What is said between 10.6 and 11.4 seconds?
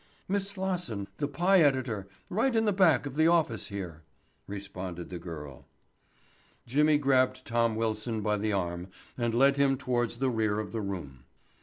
the room.